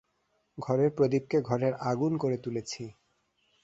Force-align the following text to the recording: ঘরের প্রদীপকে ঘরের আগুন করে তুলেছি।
ঘরের 0.57 0.89
প্রদীপকে 0.89 1.37
ঘরের 1.41 1.73
আগুন 1.91 2.11
করে 2.17 2.37
তুলেছি। 2.37 2.83